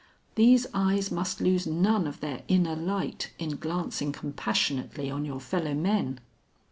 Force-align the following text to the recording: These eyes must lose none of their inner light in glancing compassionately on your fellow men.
These 0.33 0.65
eyes 0.73 1.11
must 1.11 1.41
lose 1.41 1.67
none 1.67 2.07
of 2.07 2.21
their 2.21 2.41
inner 2.47 2.75
light 2.75 3.29
in 3.37 3.57
glancing 3.57 4.11
compassionately 4.11 5.11
on 5.11 5.25
your 5.25 5.39
fellow 5.39 5.75
men. 5.75 6.19